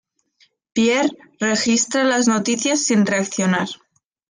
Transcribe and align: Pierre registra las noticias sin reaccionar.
Pierre 0.73 1.15
registra 1.39 2.03
las 2.03 2.27
noticias 2.27 2.81
sin 2.83 3.05
reaccionar. 3.05 3.67